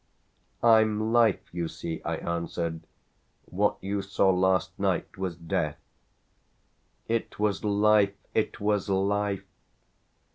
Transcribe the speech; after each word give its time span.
"I'm 0.63 1.11
life, 1.13 1.53
you 1.53 1.67
see," 1.67 2.01
I 2.01 2.15
answered. 2.15 2.87
"What 3.45 3.77
you 3.81 4.01
saw 4.01 4.31
last 4.31 4.71
night 4.79 5.15
was 5.15 5.35
death." 5.35 5.77
"It 7.07 7.37
was 7.37 7.63
life 7.63 8.15
it 8.33 8.59
was 8.59 8.89
life!" 8.89 9.45